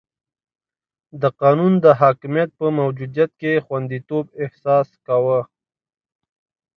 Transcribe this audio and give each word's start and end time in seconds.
د 1.21 1.23
قانون 1.41 1.73
د 1.85 1.87
حاکمیت 2.01 2.49
په 2.59 2.67
موجودیت 2.79 3.31
کې 3.41 3.63
خونديتوب 3.65 4.25
احساس 4.43 4.87
کاوه. 5.05 5.41